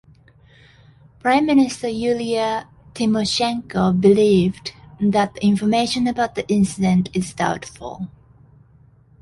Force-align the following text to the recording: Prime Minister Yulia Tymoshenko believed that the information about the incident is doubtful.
Prime 1.19 1.45
Minister 1.45 1.87
Yulia 1.87 2.67
Tymoshenko 2.95 4.01
believed 4.01 4.73
that 4.99 5.35
the 5.35 5.45
information 5.45 6.07
about 6.07 6.33
the 6.33 6.47
incident 6.49 7.09
is 7.13 7.35
doubtful. 7.35 8.07